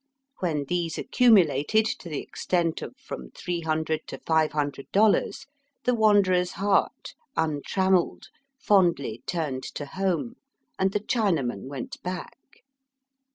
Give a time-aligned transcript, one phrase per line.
[0.39, 5.45] When these accumulated to the extent of from three hundred to five hundred dollars,
[5.83, 10.37] the wanderer's heart, untrammelled, fondly turned to home,
[10.79, 12.63] and the Chinaman went back.